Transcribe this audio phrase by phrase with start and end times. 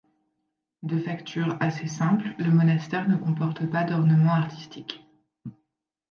[0.81, 5.05] De facture assez simple, le monastère ne comporte pas d'ornement artistique.